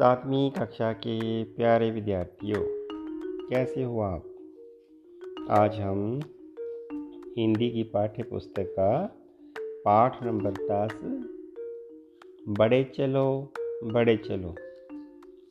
सातवीं 0.00 0.50
कक्षा 0.50 0.92
के 0.92 1.44
प्यारे 1.44 1.90
विद्यार्थियों, 1.90 2.62
कैसे 3.48 3.82
हो 3.82 4.00
आप? 4.00 4.24
आज 5.50 5.80
हम 5.80 6.20
हिंदी 7.38 7.70
की 7.70 7.82
पाठ्य 7.82 8.22
पुस्तक 8.22 8.62
का 8.62 9.06
पाठ 9.84 10.22
नंबर 10.22 10.50
दस, 10.50 11.00
बड़े 12.48 12.84
चलो 12.84 13.52
बड़े 13.84 14.16
चलो, 14.16 14.54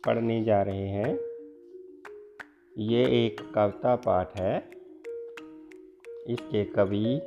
पढ़ने 0.06 0.44
जा 0.44 0.62
रहे 0.62 0.88
हैं। 0.88 1.20
ये 2.78 3.26
एक 3.26 3.42
कविता 3.56 3.96
पाठ 3.96 4.40
है। 4.40 4.70
इसके 6.28 6.66
कवि 6.66 7.22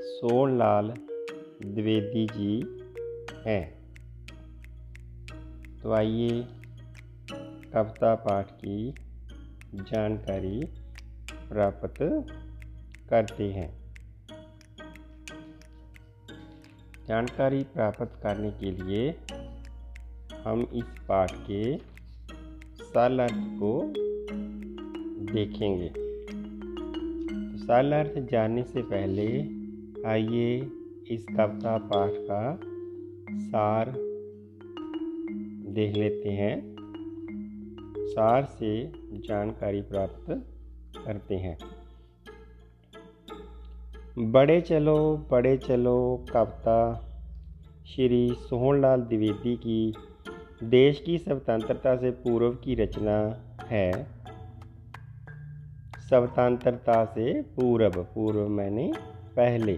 सोनलाल 0.00 0.94
द्विवेदी 1.66 2.26
जी 2.26 2.82
हैं। 3.50 3.79
तो 5.82 5.92
आइए 5.92 6.28
कविता 7.74 8.14
पाठ 8.14 8.50
की 8.50 8.92
जानकारी 9.74 10.60
प्राप्त 11.48 11.94
करते 13.10 13.44
हैं। 13.52 13.68
जानकारी 17.08 17.62
प्राप्त 17.62 18.20
करने 18.22 18.50
के 18.50 18.70
लिए 18.70 19.08
हम 20.44 20.66
इस 20.74 20.84
पाठ 21.08 21.32
के 21.32 21.78
सरल 22.84 23.18
अर्थ 23.18 23.40
को 23.62 23.72
देखेंगे। 25.32 25.88
तो 25.88 27.58
सरल 27.58 27.92
अर्थ 27.92 28.18
जानने 28.30 28.62
से 28.62 28.82
पहले 28.82 29.26
आइए 30.08 30.54
इस 31.10 31.26
कविता 31.36 31.78
पाठ 31.78 32.10
का 32.14 32.60
सार 33.38 34.09
देख 35.80 35.96
लेते 35.96 36.30
हैं। 36.30 36.54
सार 38.06 38.44
से 38.44 38.70
जानकारी 39.26 39.80
प्राप्त 39.82 40.26
करते 40.96 41.36
हैं। 41.36 41.56
बड़े 44.32 44.60
चलो 44.60 44.96
बड़े 45.30 45.56
चलो, 45.56 46.24
कविता। 46.32 47.06
श्री 47.86 48.28
सोहनलाल 48.40 49.00
द्विवेदी 49.00 49.54
की 49.56 49.94
देश 50.64 51.00
की 51.00 51.18
स्वतंत्रता 51.18 51.96
से 51.96 52.10
पूर्व 52.10 52.50
की 52.54 52.74
रचना 52.74 53.16
है। 53.64 53.90
स्वतंत्रता 56.00 57.04
से 57.04 57.42
पूर्व 57.56 58.02
पूर्व 58.14 58.48
मैंने 58.48 58.92
पहले, 59.36 59.76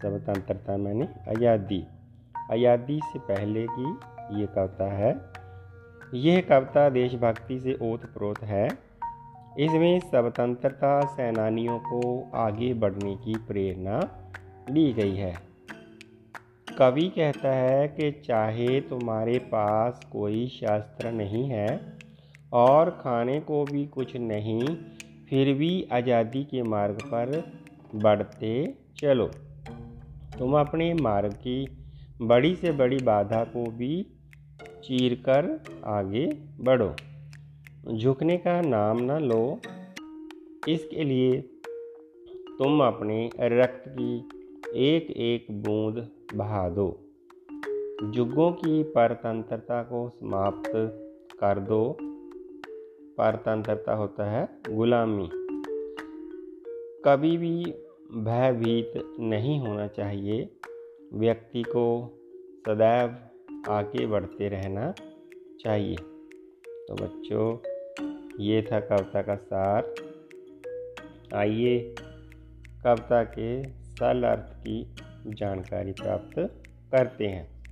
स्वतंत्रता 0.00 0.76
मैंने 0.76 1.08
आज़ादी। 1.28 1.84
आज़ादी 2.52 3.00
से 3.04 3.18
पहले 3.18 3.66
की 3.70 3.92
ये 4.30 4.46
कविता 4.46 4.92
है। 4.92 5.12
यह 6.14 6.40
कविता 6.40 6.88
देशभक्ति 6.88 7.58
से 7.60 7.76
ओत 7.82 8.04
प्रोत 8.06 8.42
है। 8.44 8.66
इसमें 9.58 9.98
स्वतंत्रता 10.00 11.00
सेनानियों 11.06 11.78
को 11.78 12.30
आगे 12.34 12.74
बढ़ने 12.74 13.14
की 13.16 13.34
प्रेरणा 13.48 13.98
दी 14.70 14.92
गई 14.92 15.16
है। 15.16 15.34
कवि 16.78 17.08
कहता 17.08 17.52
है 17.52 17.88
कि 17.88 18.10
चाहे 18.26 18.80
तुम्हारे 18.80 19.38
पास 19.38 20.00
कोई 20.12 20.46
शास्त्र 20.46 21.10
नहीं 21.12 21.44
है 21.48 21.68
और 22.52 22.90
खाने 22.90 23.40
को 23.40 23.64
भी 23.64 23.84
कुछ 23.86 24.16
नहीं, 24.16 24.64
फिर 25.28 25.52
भी 25.54 25.88
आज़ादी 25.92 26.44
के 26.44 26.62
मार्ग 26.62 27.02
पर 27.04 27.42
बढ़ते 27.94 28.52
चलो। 28.98 29.26
तुम 30.38 30.58
अपने 30.60 30.92
मार्ग 30.94 31.32
की 31.32 31.64
बड़ी 32.22 32.56
से 32.56 32.72
बड़ी 32.72 32.96
बाधा 32.96 33.44
को 33.44 33.70
भी 33.70 34.06
चीर 34.84 35.14
कर 35.14 35.62
आगे 35.84 36.26
बढ़ो। 36.60 36.94
झुकने 37.96 38.36
का 38.36 38.60
नाम 38.60 38.98
न 39.00 39.10
लो। 39.10 39.58
इसके 40.68 41.04
लिए 41.04 41.40
तुम 42.58 42.80
अपने 42.80 43.30
रक्त 43.40 43.84
की 43.88 44.18
एक 44.76 45.10
एक 45.10 45.62
बूंद 45.62 46.08
बहा 46.34 46.68
दो। 46.68 47.00
जुगों 48.04 48.52
की 48.52 48.82
परतंत्रता 48.82 49.82
को 49.82 50.08
समाप्त 50.08 50.72
कर 51.40 51.58
दो। 51.58 51.96
परतंत्रता 53.18 53.94
होता 53.94 54.30
है 54.30 54.48
गुलामी। 54.70 55.28
कभी 57.04 57.36
भी 57.36 57.64
भयभीत 58.12 58.92
नहीं 59.20 59.60
होना 59.60 59.86
चाहिए। 59.86 60.50
व्यक्ति 61.14 61.62
को 61.62 62.18
सदैव 62.66 63.16
आगे 63.72 64.06
बढ़ते 64.06 64.48
रहना 64.48 64.94
चाहिए। 65.60 65.96
तो 66.88 66.94
बच्चों, 66.94 67.58
ये 68.40 68.62
था 68.62 68.80
कविता 68.80 69.22
का 69.22 69.36
सार। 69.36 69.94
आइए 71.34 71.94
कविता 72.84 73.24
के 73.24 73.68
सरल 73.68 74.22
अर्थ 74.24 74.60
की 74.60 74.94
जानकारी 75.26 75.92
प्राप्त 75.92 76.38
करते 76.92 77.26
हैं। 77.26 77.62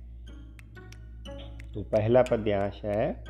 तो 1.73 1.81
पहला 1.81 2.21
पद्यांश 2.21 2.81
है, 2.85 3.23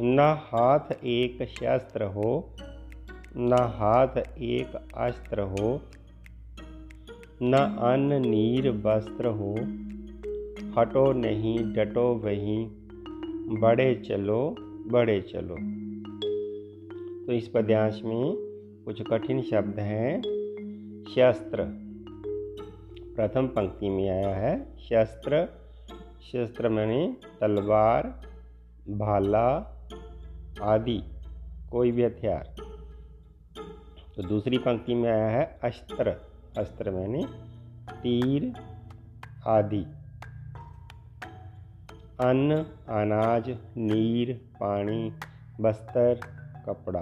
न 0.00 0.18
हाथ 0.20 1.04
एक 1.04 1.48
शस्त्र 1.48 2.02
हो, 2.02 2.56
न 3.36 3.52
हाथ 3.52 4.38
एक 4.38 4.94
अस्त्र 4.96 5.40
हो 5.40 5.82
न 7.44 7.52
अन्न 7.80 8.28
नीर 8.28 8.70
वस्त्र 8.70 9.26
हो, 9.26 9.54
हटो 10.78 11.12
नहीं, 11.12 11.72
डटो 11.72 12.14
वहीं, 12.14 12.70
बड़े 13.60 13.94
चलो 13.94 14.56
बड़े 14.86 15.20
चलो। 15.20 15.56
तो 17.26 17.32
इस 17.32 17.48
पद्यांश 17.48 18.02
में 18.04 18.36
कुछ 18.84 19.02
कठिन 19.02 19.42
शब्द 19.42 19.80
हैं। 19.80 20.22
शस्त्र। 21.10 21.64
प्रथम 23.16 23.46
पंक्ति 23.46 23.88
में 23.88 24.10
आया 24.10 24.34
है, 24.34 24.76
शस्त्र। 24.78 25.48
शस्त्र 26.32 26.68
मैंने 26.68 27.16
तलवार, 27.40 28.22
भाला 28.88 29.80
आदि, 30.62 31.02
कोई 31.70 31.92
भी 31.92 32.02
हथियार। 32.02 32.54
तो 34.16 34.22
दूसरी 34.22 34.58
पंक्ति 34.58 34.94
में 34.94 35.10
आया 35.10 35.28
है 35.28 35.60
अस्त्र। 35.64 36.31
अस्त्र 36.58 36.90
मैंने 36.90 37.24
तीर 37.92 38.52
आदि। 39.46 39.84
अन्न, 42.20 42.56
अनाज, 42.88 43.50
नीर, 43.76 44.34
पानी, 44.60 45.12
बस्तर, 45.60 46.20
कपड़ा। 46.66 47.00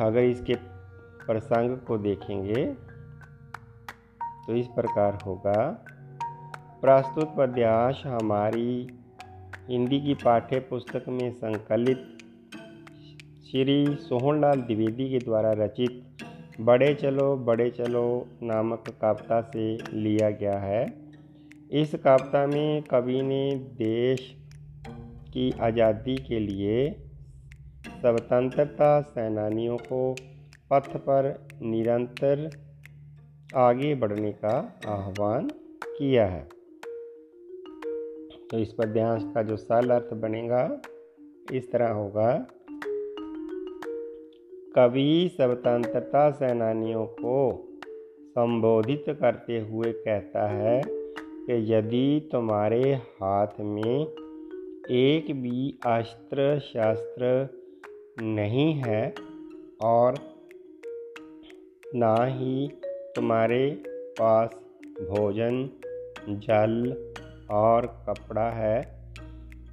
अगर 0.00 0.20
इसके 0.20 0.54
प्रसंग 1.26 1.78
को 1.78 1.98
देखेंगे 1.98 2.64
तो 4.46 4.54
इस 4.54 4.66
प्रकार 4.66 5.18
होगा। 5.26 5.84
प्रस्तुत 6.80 7.34
पद्याश 7.38 8.06
हमारी 8.06 8.98
हिंदी 9.68 10.00
की 10.00 10.14
पाठ्य 10.14 10.58
पुस्तक 10.60 11.04
में 11.08 11.32
संकलित 11.32 12.18
श्री 13.50 13.96
सोहनलाल 14.00 14.60
द्विवेदी 14.60 15.10
के 15.10 15.18
द्वारा 15.18 15.52
रचित 15.52 16.13
बड़े 16.60 16.94
चलो 16.94 17.36
बड़े 17.36 17.70
चलो 17.70 18.28
नामक 18.42 18.84
कविता 19.02 19.40
से 19.40 19.78
लिया 19.92 20.30
गया 20.30 20.58
है। 20.58 20.84
इस 21.72 21.94
कविता 21.94 22.46
में 22.46 22.82
कवि 22.82 23.22
ने 23.22 23.54
देश 23.56 24.36
की 25.32 25.50
आज़ादी 25.60 26.16
के 26.16 26.38
लिए 26.38 26.90
स्वतंत्रता 28.00 29.00
सेनानियों 29.00 29.76
को 29.76 30.14
पथ 30.70 30.96
पर 30.96 31.46
निरंतर 31.62 32.50
आगे 33.56 33.94
बढ़ने 33.94 34.32
का 34.32 34.80
आह्वान 34.86 35.48
किया 35.86 36.26
है। 36.26 36.48
तो 38.50 38.58
इस 38.58 38.72
पद्यांश 38.72 39.22
का 39.34 39.42
जो 39.42 39.56
सरल 39.56 39.90
अर्थ 39.90 40.14
बनेगा, 40.14 40.82
इस 41.52 41.72
तरह 41.72 41.88
होगा। 41.88 42.46
कवि 44.78 45.30
स्वतंत्रता 45.36 46.30
सेनानियों 46.30 47.06
को 47.06 47.66
संबोधित 48.30 49.04
करते 49.08 49.58
हुए 49.58 49.92
कहता 49.92 50.48
है 50.48 50.82
कि 50.86 51.74
यदि 51.74 52.28
तुम्हारे 52.32 52.94
हाथ 52.94 53.60
में 53.60 54.06
एक 54.90 55.26
भी 55.42 55.78
अस्त्र 55.86 56.58
शास्त्र 56.58 57.48
नहीं 58.22 58.74
है 58.74 59.14
और 59.82 60.18
ना 61.94 62.24
ही 62.24 62.68
तुम्हारे 63.16 63.70
पास 64.18 64.50
भोजन, 65.00 65.70
जल 66.28 66.96
और 67.50 67.86
कपड़ा 68.08 68.50
है, 68.50 68.82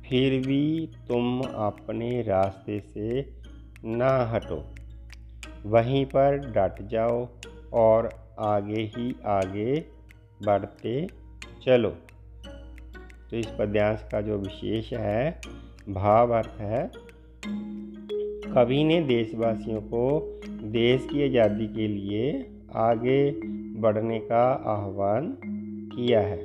फिर 0.09 0.47
भी 0.47 0.89
तुम 1.07 1.41
अपने 1.41 2.21
रास्ते 2.21 2.79
से 2.79 3.25
ना 3.85 4.25
हटो। 4.25 4.63
वहीं 5.65 6.05
पर 6.05 6.37
डट 6.37 6.87
जाओ 6.87 7.27
और 7.73 8.09
आगे 8.39 8.81
ही 8.81 9.15
आगे 9.25 9.85
बढ़ते 10.45 11.07
चलो। 11.65 11.89
तो 13.29 13.37
इस 13.37 13.45
पद्यांश 13.59 14.03
का 14.11 14.21
जो 14.21 14.37
विशेष 14.37 14.93
है, 14.93 15.41
भाव 15.89 16.31
अर्थ 16.31 16.61
है, 16.61 16.91
कवि 18.53 18.83
ने 18.83 19.01
देशवासियों 19.01 19.81
को 19.81 20.39
देश 20.47 21.07
की 21.11 21.23
आज़ादी 21.23 21.67
के 21.67 21.87
लिए 21.87 22.51
आगे 22.75 23.31
बढ़ने 23.81 24.19
का 24.19 24.43
आह्वान 24.53 25.37
किया 25.95 26.19
है। 26.19 26.37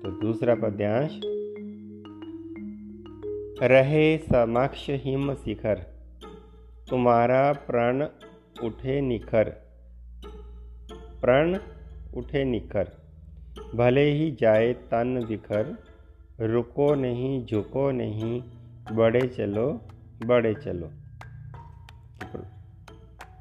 तो 0.00 0.10
दूसरा 0.20 0.54
पद्यांश, 0.54 1.20
रहे 3.62 4.18
समक्ष 4.18 4.90
हिम 4.90 5.34
शिखर। 5.34 5.93
तुम्हारा 6.90 7.52
प्रण 7.52 8.08
उठे 8.62 9.00
निखर। 9.00 9.44
प्रण 11.20 11.58
उठे 12.16 12.44
निखर। 12.44 12.90
भले 13.74 14.04
ही 14.04 14.36
जाए 14.40 14.72
तन 14.72 15.24
बिखर 15.28 15.78
रुको 16.40 16.94
नहीं, 16.94 17.46
झुको 17.46 17.90
नहीं, 17.90 18.42
बड़े 18.92 19.20
चलो 19.20 19.80
बड़े 20.26 20.54
चलो। 20.54 20.90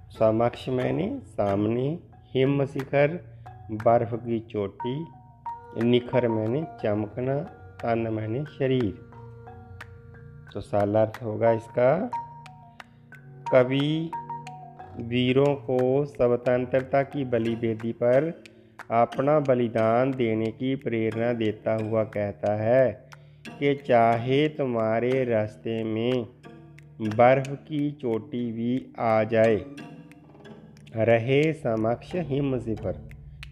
समक्ष 0.09 0.69
मैंने, 0.69 1.19
सामने 1.19 1.99
हिम 2.35 2.65
शिखर, 2.65 3.23
बर्फ़ 3.71 4.15
की 4.15 4.39
चोटी, 4.39 5.05
निखर 5.83 6.27
मैंने, 6.27 6.67
चमकना 6.83 7.39
तन 7.83 7.99
मैंने, 7.99 8.45
शरीर। 8.45 9.11
तो 10.53 10.61
सालार्थ 10.61 11.23
होगा 11.23 11.51
इसका 11.51 12.11
कवि 13.53 14.11
वीरों 14.99 15.53
को 15.55 16.05
स्वतंत्रता 16.05 17.01
की 17.03 17.25
बलि 17.25 17.55
बेदी 17.55 17.91
पर 17.91 18.29
अपना 18.91 19.39
बलिदान 19.39 20.11
देने 20.11 20.51
की 20.51 20.75
प्रेरणा 20.75 21.33
देता 21.33 21.75
हुआ 21.75 22.03
कहता 22.03 22.55
है 22.55 22.85
कि 23.49 23.73
चाहे 23.75 24.47
तुम्हारे 24.49 25.23
रास्ते 25.25 25.83
में 25.83 26.25
बर्फ़ 27.01 27.49
की 27.49 27.91
चोटी 27.91 28.51
भी 28.51 28.71
आ 28.99 29.23
जाए, 29.23 29.55
रहे 30.95 31.41
समक्ष 31.53 32.15
हिम 32.15 32.57
शिखर 32.59 32.99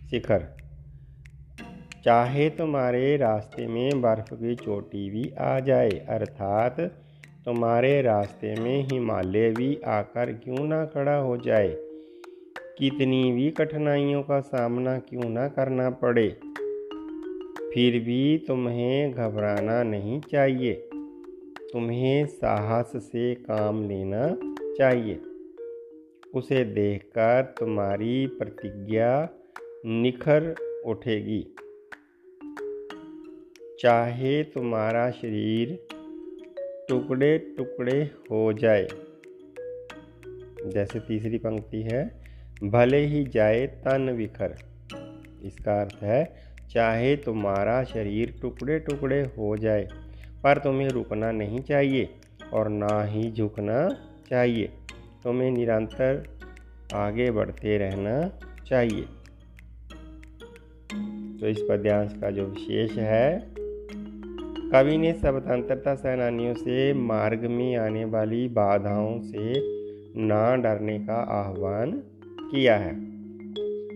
शिखर। 0.10 0.46
चाहे 2.06 2.50
तुम्हारे 2.50 3.16
रास्ते 3.18 3.68
में 3.68 4.02
बर्फ़ 4.02 4.34
की 4.34 4.56
चोटी 4.56 5.10
भी 5.10 5.24
आ 5.40 5.60
जाए, 5.60 5.90
अर्थात 5.90 6.80
तुम्हारे 7.46 8.02
रास्ते 8.02 8.56
में 8.56 8.84
हिमालय 8.84 9.50
भी 9.50 9.80
आकर 9.86 10.34
क्यों 10.34 10.68
ना 10.68 10.86
खड़ा 10.86 11.16
हो 11.16 11.38
जाए? 11.38 11.76
कितनी 12.78 13.32
भी 13.32 13.52
कठिनाइयों 13.52 14.24
का 14.24 14.40
सामना 14.40 15.00
क्यों 15.00 15.30
ना 15.30 15.48
करना 15.48 15.90
पड़े? 15.90 16.30
फिर 17.74 18.00
भी 18.00 18.46
तुम्हें 18.48 19.12
घबराना 19.12 19.84
नहीं 19.84 20.22
चाहिए। 20.22 20.90
तुम्हें 21.74 22.26
साहस 22.26 22.92
से 22.96 23.36
काम 23.36 23.88
लेना 23.88 24.38
चाहिए। 24.78 25.22
उसे 26.36 26.64
देखकर 26.64 27.56
तुम्हारी 27.60 28.28
प्रतिज्ञा 28.28 29.30
निखर 29.86 30.56
उठेगी। 30.86 31.56
चाहे 33.80 34.44
तुम्हारा 34.44 35.12
शरीर 35.12 35.88
टुकड़े 36.90 37.38
टुकड़े 37.38 38.12
हो 38.32 38.54
जाए। 38.54 38.88
जैसे 40.66 41.00
तीसरी 41.00 41.38
पंक्ति 41.38 41.82
है, 41.82 42.22
भले 42.64 43.06
ही 43.06 43.24
जाए 43.26 43.68
तन 43.68 44.10
विखर। 44.10 44.56
इसका 45.44 45.82
अर्थ 45.82 46.04
है, 46.04 46.36
चाहे 46.70 47.16
तुम्हारा 47.16 47.84
शरीर 47.84 48.40
टुकड़े 48.42 48.80
टुकड़े 48.80 49.22
हो 49.22 49.58
जाए, 49.58 49.88
पर 50.44 50.58
तुम्हें 50.58 50.88
रुकना 50.88 51.32
नहीं 51.32 51.60
चाहिए 51.60 52.10
और 52.54 52.70
ना 52.70 53.04
ही 53.04 53.32
झुकना 53.32 53.90
चाहिए। 54.30 54.70
तुम्हें 55.24 55.52
निरंतर 55.52 56.38
आगे 56.94 57.32
बढ़ते 57.32 57.78
रहना 57.78 58.40
चाहिए। 58.68 59.02
तो 61.40 61.48
इस 61.48 61.62
पद्यांश 61.70 62.14
का 62.22 62.32
जो 62.32 62.46
विशेष 62.46 62.92
है 62.92 63.51
कवि 64.72 64.98
ने 64.98 65.12
स्वतंत्रता 65.14 65.94
सेनानियों 65.96 66.54
से 66.54 66.94
मार्ग 66.94 67.42
में 67.50 67.76
आने 67.78 68.04
वाली 68.06 68.48
बाधाओं 68.50 69.20
से 69.22 69.54
ना 70.26 70.56
डरने 70.56 70.98
का 71.00 71.16
आह्वान 71.34 71.92
किया 72.42 72.76
है। 72.78 72.94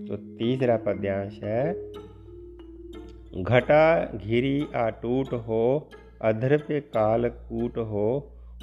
तो 0.05 0.17
तीसरा 0.37 0.75
पद्यांश 0.77 1.39
है, 1.43 1.73
घटा 3.43 3.85
घिरी 4.17 4.67
आटूट 4.75 5.33
हो 5.47 5.89
अधर 6.21 6.57
पे 6.57 6.79
काल 6.89 7.29
कूट 7.29 7.77
हो, 7.87 8.07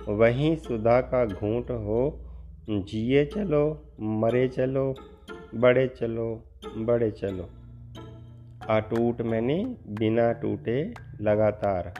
वहीं 0.09 0.55
सुधा 0.59 1.01
का 1.01 1.25
घूट 1.27 1.71
हो, 1.81 2.03
जिए 2.71 3.25
चलो, 3.25 3.65
मरे 4.21 4.47
चलो, 4.49 4.95
बड़े 5.55 5.87
चलो 5.97 6.29
बड़े 6.79 7.11
चलो। 7.11 7.49
अटूट 8.71 9.23
मैंने, 9.23 9.65
बिना 9.89 10.33
टूटे 10.33 10.95
लगातार। 11.21 11.95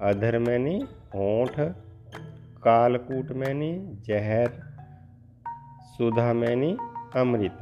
अधर 0.00 0.38
मैंने, 0.38 0.76
होठ। 1.14 1.50
कालकूट 2.62 3.32
मैंने, 3.32 3.90
जहर। 4.06 4.50
सुधा 5.98 6.32
मैंने, 6.32 6.76
अमृत। 7.20 7.58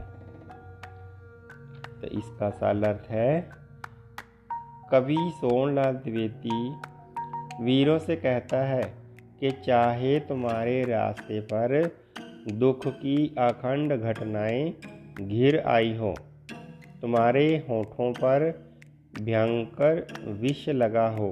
तो 2.01 2.07
इसका 2.07 2.51
साल 2.51 2.83
अर्थ 2.83 3.11
है, 3.11 3.51
कवि 4.91 5.33
सोनलाल 5.35 5.95
द्विवेदी 5.95 6.75
वीरों 7.65 7.99
से 7.99 8.17
कहता 8.17 8.57
है 8.57 8.95
कि 9.41 9.51
चाहे 9.51 10.21
तुम्हारे 10.21 10.85
रास्ते 10.85 11.41
पर 11.41 11.97
दुख 12.53 12.87
की 12.87 13.35
अखंड 13.39 13.93
घटनाएँ 13.93 14.75
घिर 15.21 15.61
आई 15.67 15.97
हो 15.97 16.15
तुम्हारे 17.03 17.45
होठों 17.69 18.13
पर 18.13 18.43
भयंकर 19.21 20.07
विष 20.41 20.69
लगा 20.69 21.07
हो, 21.09 21.31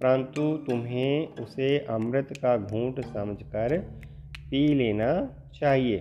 परंतु 0.00 0.42
तुम्हें 0.66 1.28
उसे 1.34 1.78
अमृत 1.78 2.28
का 2.32 2.56
घूंट 2.56 3.00
समझकर 3.04 3.78
पी 4.50 4.66
लेना 4.74 5.10
चाहिए। 5.54 6.00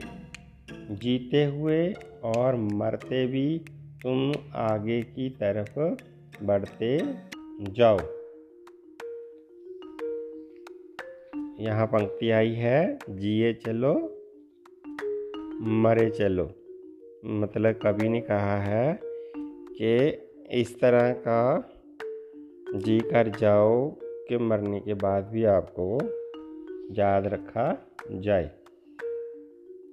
जीते 0.71 1.43
हुए 1.45 1.93
और 2.23 2.55
मरते 2.55 3.25
भी 3.27 3.47
तुम 4.03 4.31
आगे 4.55 5.01
की 5.01 5.29
तरफ़ 5.29 5.79
बढ़ते 6.43 6.99
जाओ। 7.71 7.97
यहाँ 11.59 11.87
पंक्ति 11.87 12.29
आई 12.31 12.53
है, 12.53 12.99
जिए 13.09 13.53
चलो, 13.53 13.93
मरे 15.81 16.09
चलो। 16.09 16.56
मतलब 17.25 17.73
कवि 17.73 18.09
ने 18.09 18.21
कहा 18.21 18.57
है 18.57 18.99
कि 19.01 20.07
इस 20.51 20.79
तरह 20.79 21.11
का 21.11 21.69
जी 22.75 22.99
कर 22.99 23.27
जाओ 23.27 23.89
कि 24.01 24.37
मरने 24.37 24.79
के 24.79 24.93
बाद 24.93 25.23
भी 25.23 25.45
आपको 25.45 25.97
याद 26.93 27.27
रखा 27.27 27.87
जाए। 28.11 28.51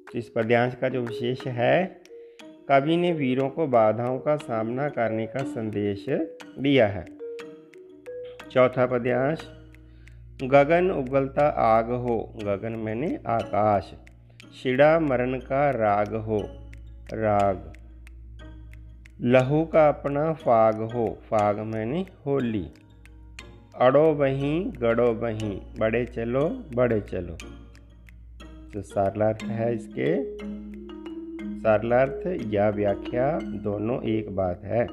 तो 0.07 0.19
इस 0.19 0.29
पद्यांश 0.29 0.75
का 0.75 0.89
जो 0.89 1.01
विशेष 1.01 1.47
है 1.47 2.03
कवि 2.69 2.97
ने 2.97 3.13
वीरों 3.13 3.49
को 3.49 3.67
बाधाओं 3.67 4.19
का 4.19 4.37
सामना 4.37 4.89
करने 4.89 5.27
का 5.27 5.43
संदेश 5.43 6.07
दिया 6.59 6.87
है। 6.87 7.05
चौथा 8.51 8.87
पद्यांश, 8.87 9.49
गगन 10.43 10.91
उगलता 10.91 11.49
आग 11.49 11.91
हो, 11.91 12.35
गगन 12.43 12.73
मैंने 12.73 13.19
आकाश, 13.27 13.95
शिड़ा 14.63 15.01
मरण 15.01 15.39
का 15.39 15.71
राग 15.71 16.15
हो। 16.15 16.64
राग। 17.13 17.73
लहू 19.21 19.65
का 19.65 19.89
अपना 19.89 20.33
फाग 20.33 20.75
हो, 20.75 21.19
फाग 21.31 21.59
मैंने 21.59 22.07
होली 22.27 22.67
अड़ो 23.81 24.15
बही, 24.15 24.65
गड़ो 24.65 25.15
बही, 25.15 25.63
बड़े 25.79 26.07
चलो 26.07 26.65
बड़े 26.75 27.01
चलो। 27.01 27.37
तो 28.75 28.83
सारलार्थ 28.83 29.43
है 29.43 29.75
इसके, 29.75 30.37
सारलार्थ 31.61 32.53
या 32.53 32.69
व्याख्या 32.69 33.39
दोनों 33.39 34.03
एक 34.03 34.37
बात 34.37 34.61
है। 34.65 34.87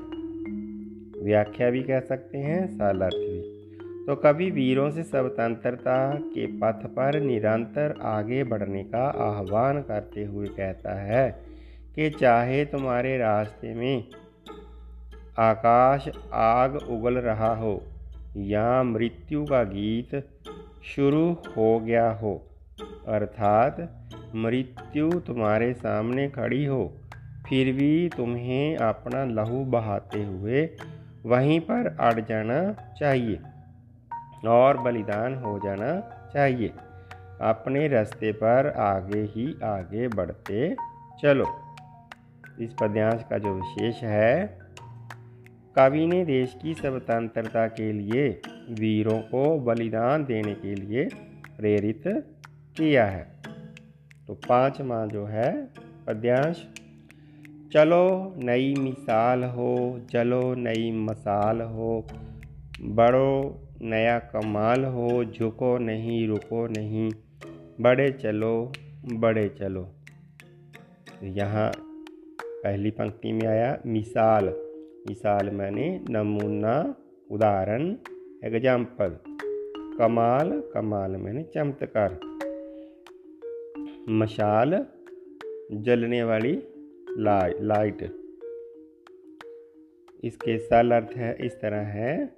व्याख्या 1.23 1.69
भी 1.69 1.83
कह 1.83 1.99
सकते 1.99 2.37
हैं, 2.37 2.77
सारलार्थ 2.77 3.15
भी। 3.15 3.61
तो 4.07 4.15
कभी 4.15 4.51
वीरों 4.51 4.91
से 4.91 5.03
स्वतंत्रता 5.03 6.15
के 6.15 6.47
पथ 6.47 6.85
पर 6.87 7.19
निरंतर 7.19 7.99
आगे 8.01 8.43
बढ़ने 8.43 8.83
का 8.83 9.03
आह्वान 9.07 9.81
करते 9.81 10.23
हुए 10.23 10.47
कहता 10.47 11.01
है 11.01 11.50
कि 11.95 12.09
चाहे 12.09 12.65
तुम्हारे 12.65 13.17
रास्ते 13.17 13.73
में। 13.73 14.03
आकाश 15.39 16.09
आग 16.33 16.75
उगल 16.75 17.17
रहा 17.17 17.55
हो, 17.55 17.81
या 18.37 18.83
मृत्यु 18.83 19.45
का 19.45 19.63
गीत 19.63 20.15
शुरू 20.85 21.37
हो 21.57 21.79
गया 21.79 22.11
हो, 22.11 22.33
अर्थात 23.07 23.77
मृत्यु 24.35 25.09
तुम्हारे 25.19 25.73
सामने 25.73 26.27
खड़ी 26.29 26.65
हो, 26.65 26.97
फिर 27.49 27.73
भी 27.73 28.09
तुम्हें 28.09 28.77
अपना 28.77 29.23
लहू 29.25 29.63
बहाते 29.65 30.23
हुए 30.23 30.69
वहीं 31.25 31.59
पर 31.59 31.95
अड़ 31.99 32.19
जाना 32.19 32.59
चाहिए 32.99 33.39
और 34.47 34.77
बलिदान 34.77 35.35
हो 35.35 35.59
जाना 35.59 35.91
चाहिए। 36.33 36.71
अपने 37.41 37.87
रास्ते 37.87 38.31
पर 38.31 38.69
आगे 38.79 39.21
ही 39.21 39.55
आगे 39.63 40.07
बढ़ते 40.07 40.75
चलो। 41.21 41.45
इस 42.61 42.73
पद्यांश 42.81 43.23
का 43.29 43.37
जो 43.37 43.53
विशेष 43.53 44.03
है, 44.03 44.57
कवि 45.75 46.05
ने 46.07 46.25
देश 46.25 46.55
की 46.61 46.73
स्वतंत्रता 46.73 47.67
के 47.67 47.91
लिए 47.91 48.41
वीरों 48.69 49.19
को 49.19 49.59
बलिदान 49.59 50.25
देने 50.25 50.53
के 50.53 50.75
लिए 50.75 51.05
प्रेरित 51.57 52.03
किया 52.77 53.05
है। 53.05 53.41
तो 54.27 54.33
पांचवा 54.33 55.05
जो 55.05 55.25
है 55.25 55.65
पद्यांश, 56.07 56.67
चलो 57.73 58.33
नई 58.37 58.73
मिसाल 58.79 59.43
हो 59.43 60.01
चलो 60.11 60.55
नई 60.55 60.91
मसाल 60.91 61.61
हो, 61.61 62.07
बड़ो 62.81 63.67
नया 63.81 64.19
कमाल 64.19 64.83
हो, 64.85 65.25
झुको 65.25 65.77
नहीं, 65.77 66.27
रुको 66.27 66.67
नहीं, 66.67 67.09
बड़े 67.81 68.11
चलो 68.11 68.71
बड़े 69.13 69.47
चलो। 69.49 69.87
यहाँ 71.23 71.71
पहली 72.63 72.91
पंक्ति 72.91 73.31
में 73.31 73.47
आया, 73.47 73.81
मिसाल। 73.85 74.45
मिसाल 75.07 75.49
मैंने 75.49 76.01
नमूना, 76.09 76.95
उदाहरण 77.31 77.95
एग्ज़ाम्पल 78.43 79.17
कमाल 79.97 80.63
कमाल 80.73 81.11
मैंने 81.11 81.43
चमत्कार। 81.43 82.19
मशाल, 84.09 84.85
जलने 85.71 86.23
वाली 86.23 86.63
लाइट। 87.61 88.01
इसके 90.23 90.57
सरल 90.57 90.91
अर्थ 90.91 91.17
है, 91.17 91.37
इस 91.41 91.61
तरह 91.61 91.77
है। 91.77 92.35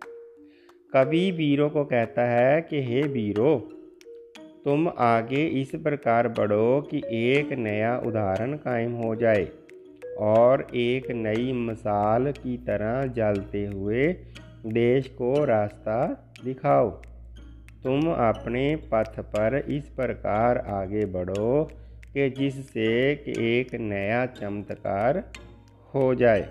कवि 0.94 1.32
वीरों 1.32 1.70
को 1.70 1.86
कहता 1.86 2.22
है 2.22 2.62
कि, 2.62 2.82
हे 2.82 3.01
वीरों, 3.01 3.60
तुम 4.65 4.88
आगे 4.98 5.46
इस 5.62 5.72
प्रकार 5.75 6.27
बढ़ो 6.27 6.82
कि 6.82 7.01
एक 7.12 7.51
नया 7.53 7.98
उदाहरण 7.98 8.53
कायम 8.53 8.92
हो 8.92 9.15
जाए। 9.15 9.48
और 10.17 10.67
एक 10.75 11.12
नई 11.12 11.51
मिसाल 11.51 12.32
की 12.32 12.58
तरह 12.58 13.05
जलते 13.05 13.65
हुए 13.65 14.08
देश 14.65 15.08
को 15.08 15.46
रास्ता 15.46 15.98
दिखाओ। 16.46 16.89
तुम 17.84 18.01
अपने 18.12 18.75
पथ 18.75 19.20
पर 19.20 19.58
इस 19.70 19.89
प्रकार 19.89 20.58
आगे 20.58 21.05
बढ़ो 21.05 21.63
कि 22.13 22.29
जिससे 22.29 23.15
कि 23.15 23.34
एक 23.38 23.75
नया 23.75 24.25
चमत्कार 24.25 25.24
हो 25.93 26.15
जाए। 26.15 26.41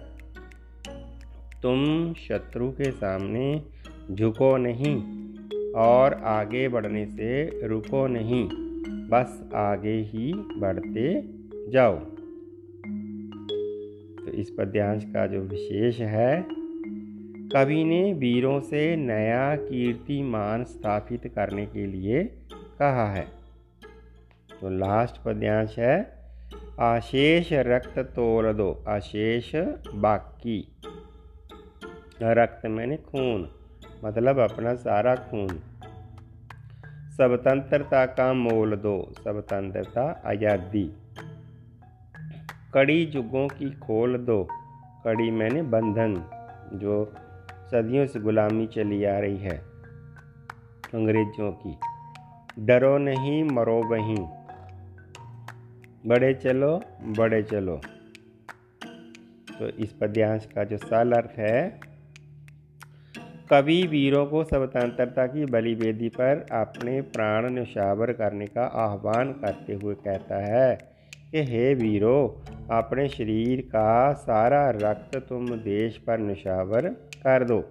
तुम 1.62 2.14
शत्रु 2.14 2.70
के 2.70 2.90
सामने 2.90 3.62
झुको 4.12 4.56
नहीं 4.56 4.96
और 5.72 6.14
आगे 6.14 6.68
बढ़ने 6.68 7.06
से 7.06 7.66
रुको 7.66 8.06
नहीं, 8.06 8.48
बस 9.08 9.50
आगे 9.54 10.00
ही 10.00 10.32
बढ़ते 10.34 11.22
जाओ। 11.70 12.00
तो 14.24 14.30
इस 14.30 14.50
पद्यांश 14.50 15.04
का 15.04 15.26
जो 15.26 15.40
विशेष 15.40 16.00
है, 16.00 16.46
कवि 17.48 17.84
ने 17.84 18.12
वीरों 18.12 18.60
से 18.60 18.96
नया 18.96 19.56
कीर्तिमान 19.56 20.64
स्थापित 20.64 21.32
करने 21.34 21.66
के 21.66 21.86
लिए 21.86 22.24
कहा 22.78 23.06
है। 23.12 23.26
तो 24.60 24.68
लास्ट 24.68 25.22
पद्यांश 25.22 25.78
है, 25.78 25.96
आशेष 26.80 27.48
रक्त 27.52 27.98
तोड़ 27.98 28.46
दो, 28.46 28.84
आशेष 28.88 29.54
बाकी। 29.94 30.68
रक्त 32.22 32.66
मैंने 32.66 32.96
खून 32.96 33.48
मतलब 34.04 34.38
अपना 34.38 34.74
सारा 34.74 35.14
खून। 35.16 35.48
स्वतंत्रता 37.12 38.06
का 38.06 38.32
मोल 38.32 38.76
दो, 38.76 39.12
स्वतंत्रता 39.18 40.22
आज़ादी। 40.26 40.90
कड़ी 42.74 43.04
जुगों 43.06 43.48
की 43.48 43.70
खोल 43.70 44.16
दो। 44.18 44.48
कड़ी 45.04 45.30
मैंने 45.30 45.62
बंधन, 45.62 46.14
जो 46.74 47.14
सदियों 47.70 48.06
से 48.06 48.20
गुलामी 48.20 48.66
चली 48.66 49.04
आ 49.04 49.18
रही 49.18 49.36
है। 49.36 49.56
अंग्रेज़ों 50.94 51.52
की, 51.52 51.76
डरो 52.58 52.98
नहीं, 52.98 53.44
मरो 53.44 53.82
वहीं। 53.82 54.28
बड़े 56.06 56.34
चलो 56.34 56.82
बड़े 57.02 57.42
चलो। 57.42 57.80
तो 59.58 59.68
इस 59.68 59.92
पद्यांश 59.92 60.46
का 60.54 60.64
जो 60.64 60.76
साल 60.76 61.12
अर्थ 61.12 61.38
है, 61.38 61.80
कवि 63.50 63.86
वीरों 63.86 64.26
को 64.26 64.44
स्वतंत्रता 64.44 65.26
की 65.26 65.44
बलिवेदी 65.44 66.08
पर 66.08 66.46
अपने 66.52 67.00
प्राण 67.00 67.50
निशावर 67.50 68.12
करने 68.12 68.46
का 68.46 68.62
आह्वान 68.62 69.32
करते 69.32 69.74
हुए 69.74 69.94
कहता 69.94 70.36
है। 70.36 70.91
कि, 71.32 71.42
हे 71.42 71.74
वीरो, 71.74 72.42
अपने 72.70 73.08
शरीर 73.08 73.60
का 73.60 74.12
सारा 74.12 74.70
रक्त 74.70 75.16
तुम 75.16 75.46
देश 75.46 75.96
पर 75.96 76.18
नशावर 76.18 76.88
कर 77.16 77.44
दो। 77.44 77.64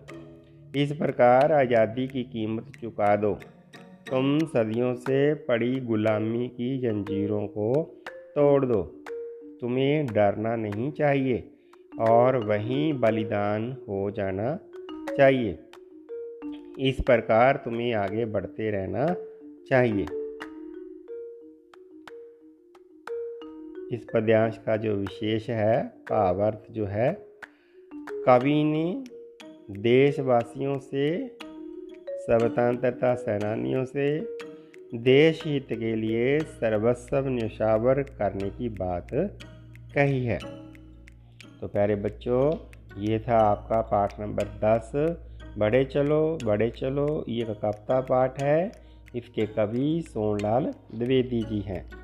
इस 0.76 0.92
प्रकार 0.92 1.52
आज़ादी 1.52 2.08
की 2.08 2.24
कीमत 2.24 2.66
चुका 2.82 3.16
दो। 3.16 3.34
तुम 4.10 4.40
सदियों 4.40 4.94
से 4.94 5.34
पड़ी 5.34 5.80
गुलामी 5.80 6.48
की 6.48 6.78
जंजीरों 6.78 7.48
को 7.48 8.04
तोड़ 8.08 8.66
दो। 8.66 8.82
तुम्हें 9.62 10.06
डरना 10.06 10.56
नहीं 10.56 10.92
चाहिए 10.92 11.52
और 12.00 12.46
वहीं 12.46 12.94
बलिदान 12.94 13.72
हो 13.90 14.12
जाना 14.12 14.60
चाहिए। 15.18 15.60
इस 16.80 16.98
प्रकार 17.02 17.56
तुम्हें 17.56 17.94
आगे 17.94 18.26
बढ़ते 18.26 18.72
रहना 18.72 19.16
चाहिए। 19.70 20.06
इस 23.92 24.06
पद्यांश 24.14 24.58
का 24.58 24.78
जो 24.78 24.96
विशेष 24.96 25.50
है 25.50 25.84
भावार्थ 25.88 26.72
जो 26.72 26.86
है 26.86 27.14
कवि 28.26 28.64
ने 28.64 29.04
देशवासियों 29.82 30.80
से 30.80 31.28
स्वतंत्रता 32.10 33.16
सेनानियों 33.16 33.86
से, 33.86 34.20
देश 34.98 35.44
हित 35.46 35.68
के 35.70 35.96
लिए 35.96 36.40
सर्वस्व 36.40 37.18
न्यौछावर 37.18 38.04
करने 38.04 38.50
की 38.50 38.70
बात 38.70 39.08
कही 39.96 40.26
है। 40.26 40.40
तो 41.62 41.68
प्यारे 41.68 41.96
बच्चों, 41.96 42.58
ये 43.02 43.20
था 43.20 43.38
आपका 43.38 43.82
पाठ 43.82 44.20
नंबर 44.20 44.44
दस। 44.44 44.92
बड़े 45.58 45.86
चलो 45.86 46.38
बड़े 46.44 46.70
चलो, 46.70 47.26
ये 47.30 47.44
कविता 47.44 48.02
पाठ 48.02 48.44
है। 48.44 48.72
इसके 49.16 49.46
कवि 49.46 50.04
सोनलाल 50.08 50.74
द्विवेदी 50.96 51.44
जी 51.44 51.60
हैं। 51.60 52.01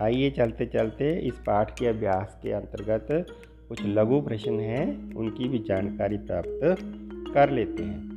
आइए 0.00 0.30
चलते 0.30 0.66
चलते 0.66 1.18
इस 1.18 1.34
पाठ 1.34 1.78
के 1.78 1.86
अभ्यास 1.86 2.40
के 2.42 2.52
अंतर्गत 2.52 3.26
कुछ 3.68 3.86
लघु 3.86 4.20
प्रश्न 4.20 4.60
हैं, 4.60 5.14
उनकी 5.14 5.48
भी 5.48 5.58
जानकारी 5.58 6.16
प्राप्त 6.16 6.60
कर 7.34 7.50
लेते 7.50 7.82
हैं। 7.82 8.08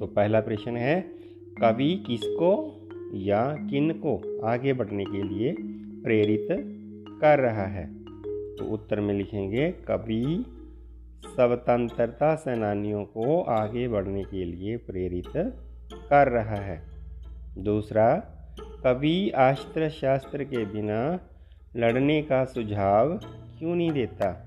तो 0.00 0.06
पहला 0.06 0.40
प्रश्न 0.40 0.76
है, 0.76 1.00
कवि 1.60 2.04
किसको 2.06 2.80
या 3.14 3.56
किन 3.70 3.90
को 3.90 4.40
आगे 4.44 4.72
बढ़ने 4.72 5.04
के 5.04 5.22
लिए 5.22 5.54
प्रेरित 6.04 6.46
कर 7.20 7.38
रहा 7.38 7.66
है? 7.66 8.04
तो 8.56 8.64
उत्तर 8.64 9.00
में 9.00 9.14
लिखेंगे, 9.14 9.72
कवि 9.72 10.44
स्वतंत्रता 11.26 12.34
सेनानियों 12.34 13.04
को 13.04 13.42
आगे 13.42 13.88
बढ़ने 13.88 14.24
के 14.24 14.44
लिए 14.44 14.76
प्रेरित 14.76 15.54
कर 15.94 16.28
रहा 16.28 16.56
है। 16.56 16.82
दूसरा 17.58 18.34
कवि 18.84 19.30
अस्त्र 19.30 19.88
शस्त्र 19.88 20.44
के 20.44 20.64
बिना 20.64 21.20
लड़ने 21.76 22.22
का 22.22 22.44
सुझाव 22.44 23.16
क्यों 23.58 23.74
नहीं 23.74 23.90
देता? 23.92 24.46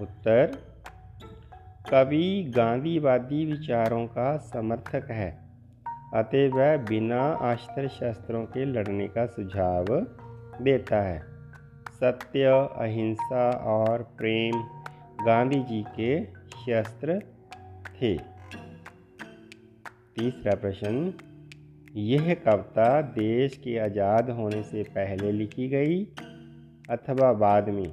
उत्तर, 0.00 0.46
कवि 1.90 2.52
गांधीवादी 2.56 3.44
विचारों 3.46 4.06
का 4.06 4.36
समर्थक 4.36 5.10
है, 5.10 5.30
अतः 6.14 6.50
वह 6.50 6.76
बिना 6.76 7.32
अस्त्र 7.32 7.88
शस्त्रों 7.88 8.44
के 8.44 8.64
लड़ने 8.64 9.08
का 9.08 9.26
सुझाव 9.26 9.84
देता 10.62 11.02
है। 11.02 11.22
सत्य, 11.92 12.44
अहिंसा 12.76 13.50
और 13.50 14.02
प्रेम 14.02 14.54
गांधी 15.26 15.60
जी 15.60 15.84
के 16.00 16.24
शस्त्र 16.50 17.20
थे। 17.88 18.18
तीसरा 20.16 20.54
प्रश्न 20.54 21.14
यह 21.96 22.34
कविता 22.34 23.02
देश 23.02 23.56
के 23.56 23.78
आज़ाद 23.78 24.30
होने 24.30 24.62
से 24.62 24.82
पहले 24.82 25.32
लिखी 25.32 25.68
गई 25.68 26.04
अथवा 26.90 27.32
बाद 27.32 27.68
में? 27.68 27.92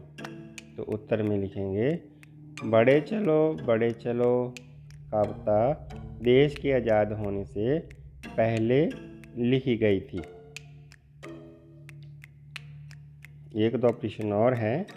तो 0.77 0.83
उत्तर 0.83 1.23
में 1.23 1.37
लिखेंगे, 1.37 1.99
बड़े 2.65 3.01
चलो 3.01 3.57
बड़े 3.65 3.91
चलो, 3.91 4.53
कविता 5.11 5.89
देश 6.23 6.55
के 6.55 6.71
आज़ाद 6.71 7.13
होने 7.13 7.45
से 7.45 7.79
पहले 8.27 8.89
लिखी 9.37 9.77
गई 9.77 9.99
थी। 9.99 10.21
एक 13.65 13.75
दो 13.75 13.87
प्रश्न 13.87 14.33
और 14.33 14.53
हैं। 14.53 14.87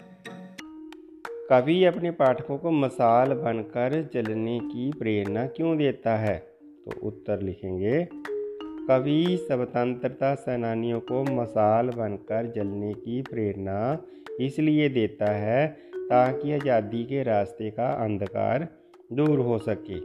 कवि 1.49 1.83
अपने 1.83 2.11
पाठकों 2.11 2.57
को 2.57 2.71
मसाल 2.71 3.33
बनकर 3.33 4.09
चलने 4.13 4.59
की 4.59 4.91
प्रेरणा 4.99 5.45
क्यों 5.45 5.77
देता 5.77 6.17
है? 6.17 6.37
तो 6.85 7.07
उत्तर 7.07 7.41
लिखेंगे 7.41 8.23
कवि 8.87 9.37
स्वतंत्रता 9.41 10.35
सेनानियों 10.35 10.99
को 10.99 11.23
मसाल 11.23 11.89
बनकर 11.89 12.51
जलने 12.55 12.93
की 12.93 13.21
प्रेरणा 13.21 14.03
इसलिए 14.41 14.89
देता 14.89 15.31
है 15.31 15.67
ताकि 15.95 16.53
आज़ादी 16.53 17.03
के 17.03 17.23
रास्ते 17.23 17.69
का 17.69 17.87
अंधकार 18.03 18.67
दूर 19.13 19.39
हो 19.39 19.57
सके। 19.57 19.99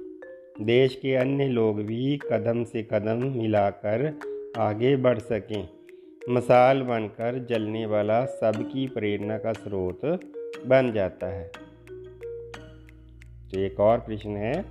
देश 0.64 0.94
के 0.94 1.14
अन्य 1.14 1.48
लोग 1.48 1.80
भी 1.80 2.18
कदम 2.32 2.64
से 2.64 2.82
कदम 2.82 3.24
मिलाकर 3.38 4.18
आगे 4.58 4.96
बढ़ 4.96 5.18
सकें। 5.18 5.68
मसाल 6.30 6.82
बनकर 6.82 7.46
जलने 7.50 7.86
वाला 7.86 8.24
सबकी 8.24 8.86
प्रेरणा 8.86 9.38
का 9.38 9.52
स्रोत 9.52 10.00
बन 10.66 10.92
जाता 10.94 11.26
है। 11.26 11.50
तो 13.50 13.60
एक 13.60 13.80
और 13.80 13.98
प्रश्न 13.98 14.36
है, 14.36 14.64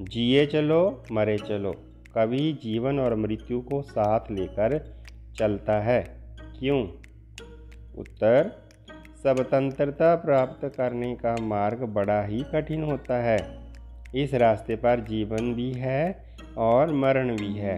जिए 0.00 0.46
चलो, 0.46 1.04
मरे 1.12 1.38
चलो। 1.38 1.91
कभी 2.16 2.52
जीवन 2.52 2.98
और 2.98 3.14
मृत्यु 3.14 3.60
को 3.60 3.82
साथ 3.82 4.30
लेकर 4.30 4.78
चलता 5.38 5.80
है। 5.80 6.02
क्यों? 6.58 6.80
उत्तर 7.98 8.50
स्वतंत्रता 9.16 10.14
प्राप्त 10.14 10.64
करने 10.76 11.14
का 11.14 11.34
मार्ग 11.40 11.82
बड़ा 11.94 12.22
ही 12.22 12.42
कठिन 12.52 12.82
होता 12.82 13.22
है। 13.22 13.38
इस 14.14 14.34
रास्ते 14.34 14.76
पर 14.76 15.00
जीवन 15.00 15.52
भी 15.54 15.72
है 15.72 16.24
और 16.58 16.92
मरण 16.92 17.36
भी 17.36 17.52
है। 17.54 17.76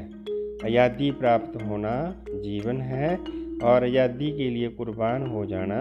आज़ादी 0.65 1.11
प्राप्त 1.11 1.63
होना 1.63 1.93
जीवन 2.29 2.81
है 2.81 3.17
और 3.65 3.85
आज़ादी 3.85 4.31
के 4.31 4.49
लिए 4.51 4.69
कुर्बान 4.69 5.27
हो 5.27 5.45
जाना 5.47 5.81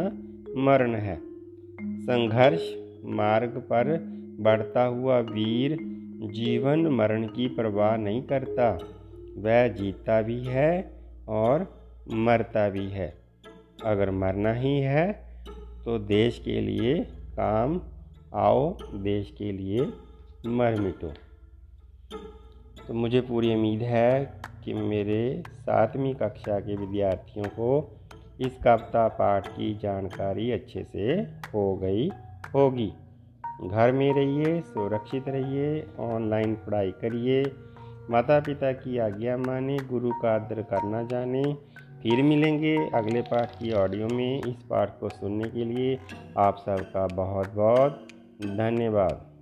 मरण 0.63 0.95
है। 0.95 1.17
संघर्ष 2.01 2.69
मार्ग 3.05 3.57
पर 3.69 3.97
बढ़ता 4.39 4.83
हुआ 4.83 5.19
वीर 5.19 5.77
जीवन 6.13 6.85
मरण 6.87 7.27
की 7.27 7.47
परवाह 7.47 7.95
नहीं 7.97 8.21
करता। 8.23 8.69
वह 9.37 9.67
जीता 9.67 10.21
भी 10.21 10.43
है 10.43 10.71
और 11.27 11.65
मरता 12.13 12.69
भी 12.69 12.89
है। 12.89 13.13
अगर 13.85 14.11
मरना 14.11 14.53
ही 14.53 14.79
है 14.79 15.11
तो 15.85 15.97
देश 15.99 16.39
के 16.39 16.59
लिए 16.61 17.03
काम 17.33 17.81
आओ, 18.33 18.77
देश 18.93 19.33
के 19.37 19.51
लिए 19.51 19.85
मर 20.47 20.79
मिटो। 20.79 21.11
तो 22.87 22.93
मुझे 22.93 23.21
पूरी 23.21 23.53
उम्मीद 23.55 23.81
है 23.81 24.41
कि 24.63 24.73
मेरे 24.73 25.43
सातवीं 25.49 26.13
कक्षा 26.13 26.59
के 26.59 26.75
विद्यार्थियों 26.75 27.45
को 27.45 27.99
इस 28.41 28.57
कविता 28.63 29.07
पाठ 29.07 29.47
की 29.47 29.73
जानकारी 29.73 30.51
अच्छे 30.51 30.83
से 30.83 31.13
हो 31.53 31.75
गई 31.75 32.09
होगी। 32.55 32.91
घर 33.61 33.91
में 33.91 34.13
रहिए, 34.13 34.61
सुरक्षित 34.61 35.23
रहिए 35.27 35.87
ऑनलाइन 35.99 36.55
पढ़ाई 36.55 36.91
करिए। 36.91 37.43
माता 38.09 38.39
पिता 38.39 38.71
की 38.71 38.97
आज्ञा 38.97 39.37
माने, 39.37 39.77
गुरु 39.77 40.11
का 40.11 40.35
आदर 40.35 40.61
करना 40.61 41.03
जाने। 41.03 41.57
फिर 42.03 42.23
मिलेंगे 42.23 42.77
अगले 42.93 43.21
पाठ 43.21 43.55
की 43.55 43.71
ऑडियो 43.71 44.07
में। 44.07 44.41
इस 44.41 44.55
पाठ 44.55 44.99
को 44.99 45.09
सुनने 45.09 45.49
के 45.49 45.65
लिए 45.65 45.99
आप 46.37 46.57
सबका 46.57 47.07
बहुत 47.07 47.53
बहुत 47.53 48.07
धन्यवाद। 48.41 49.32